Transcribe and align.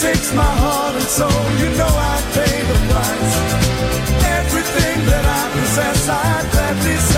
takes 0.00 0.32
my 0.32 0.42
heart 0.62 0.94
and 0.94 1.10
soul. 1.18 1.44
You 1.58 1.70
know 1.76 1.90
I 1.90 2.16
pay 2.34 2.56
the 2.70 2.78
price. 2.88 3.34
Everything 4.38 4.98
that 5.10 5.24
I 5.26 5.42
possess, 5.54 6.08
I 6.08 6.48
gladly 6.52 6.96
sell. 6.96 7.17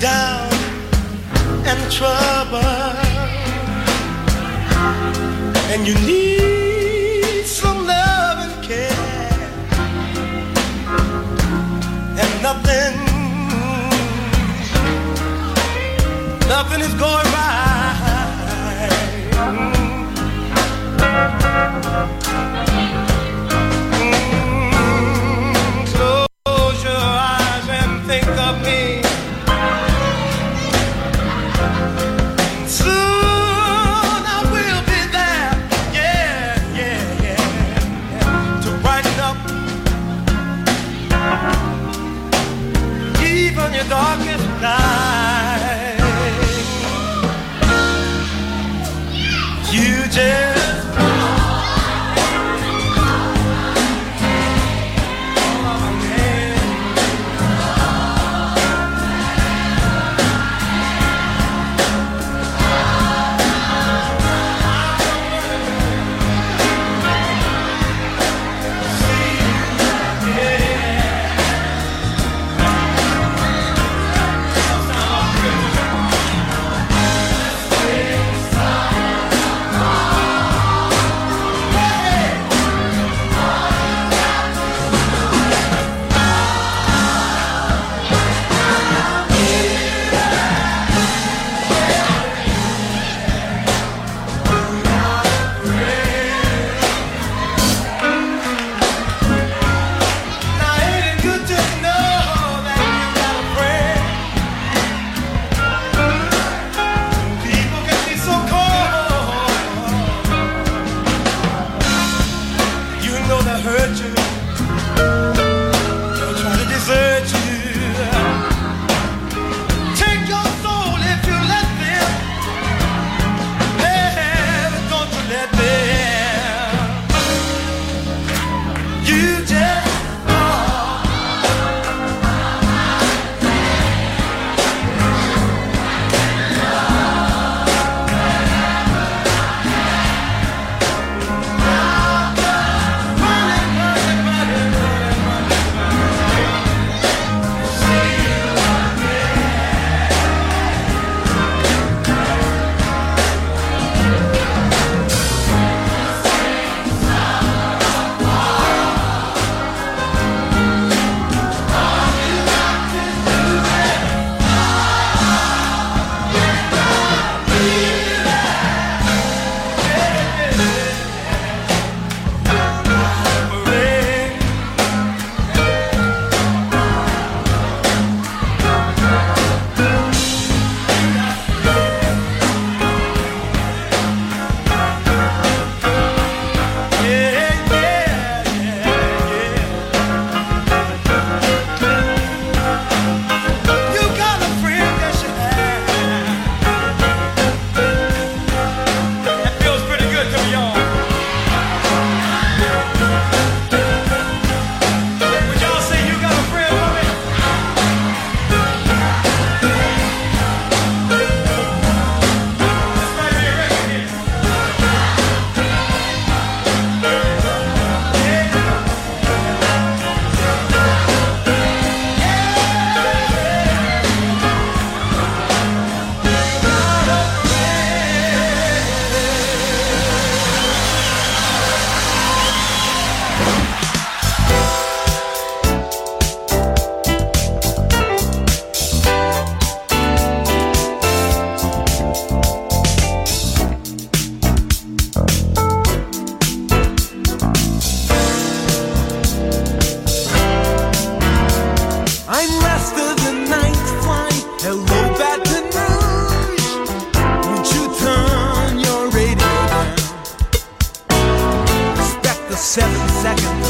Down 0.00 0.52
and 1.66 1.92
trouble. 1.92 2.58
And 5.72 5.86
you 5.86 5.94
need 6.06 7.44
some 7.44 7.86
love 7.86 8.38
and 8.46 8.64
care. 8.64 9.40
And 12.22 12.42
nothing 12.42 12.94
nothing 16.48 16.80
is 16.80 16.94
going 16.94 17.26
right 17.26 17.55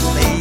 the. 0.00 0.33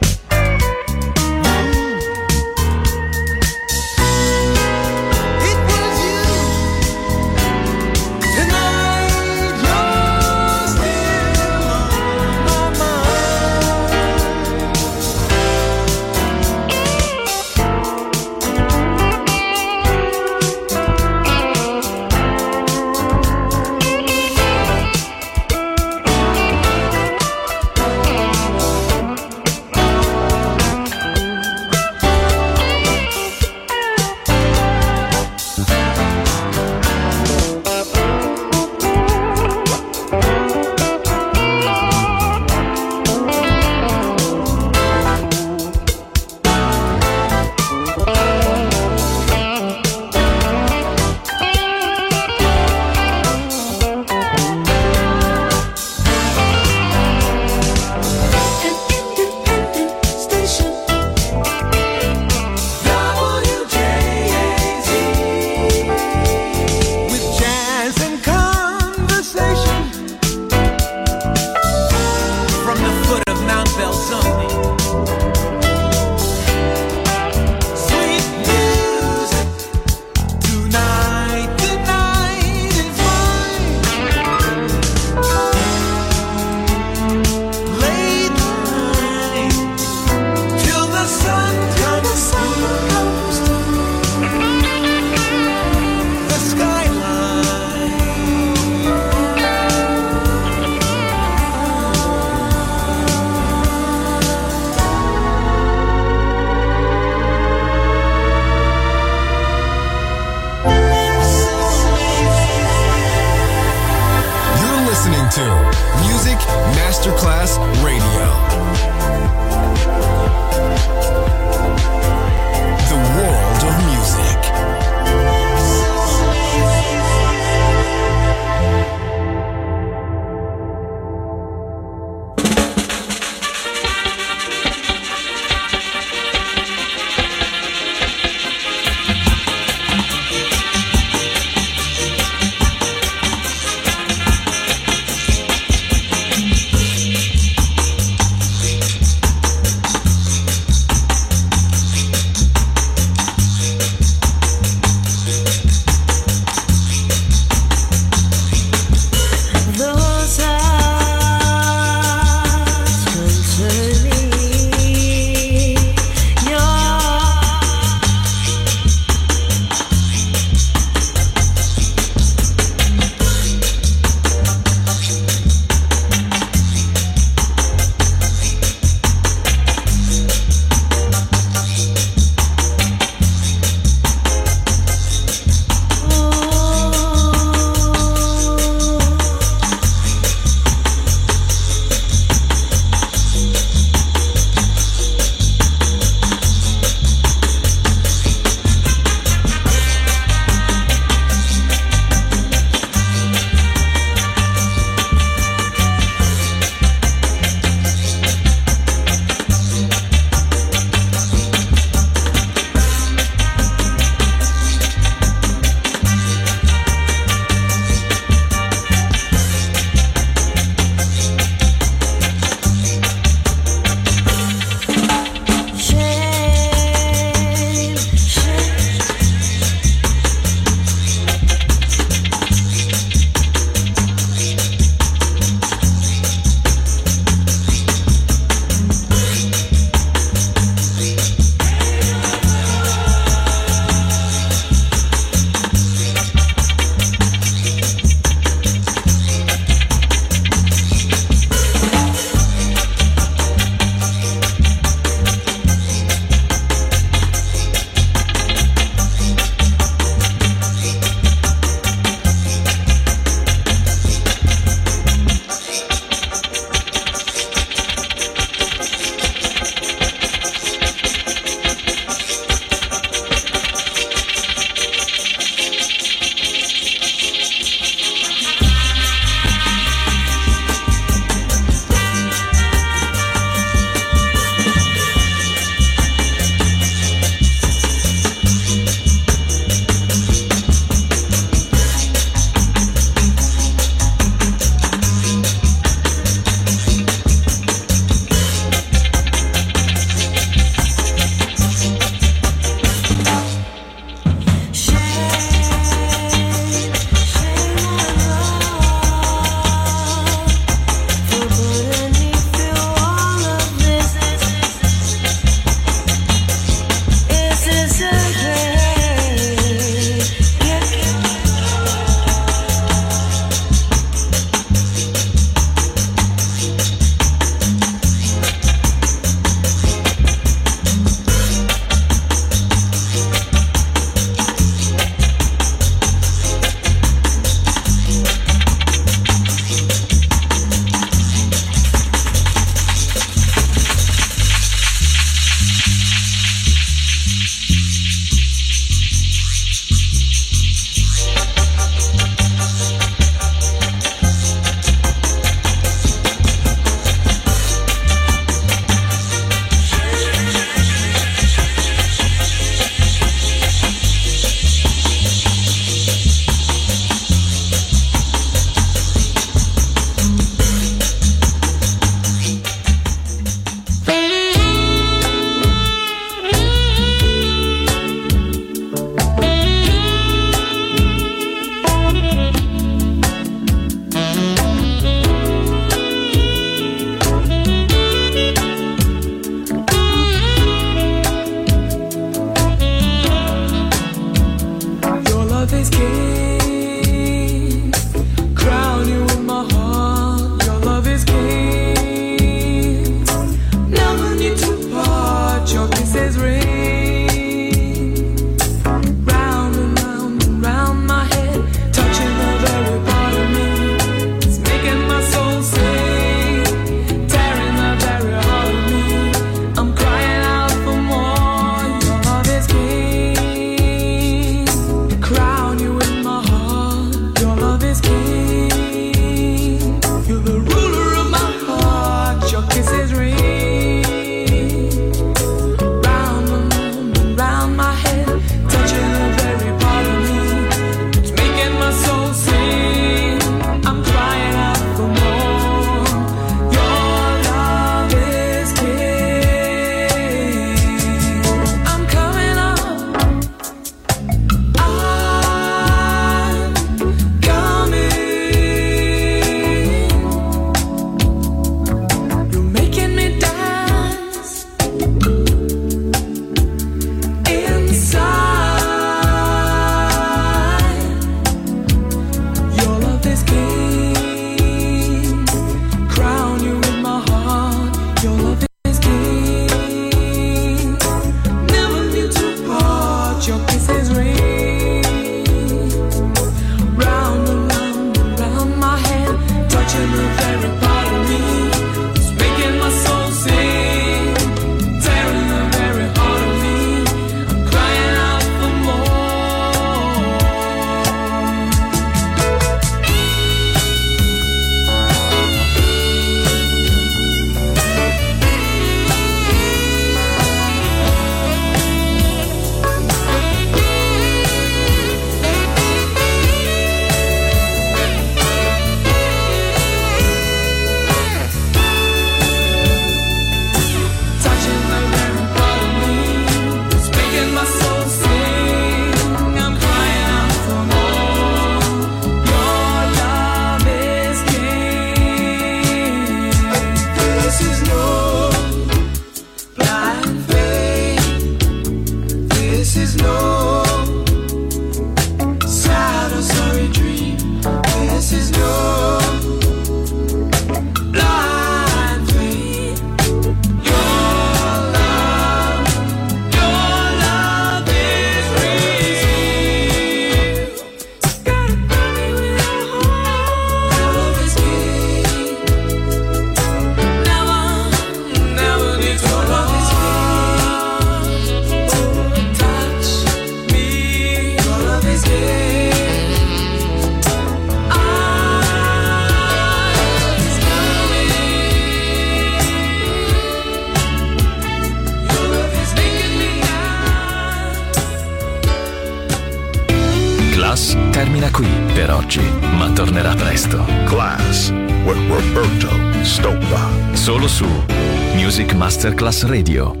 Radio. 599.43 600.00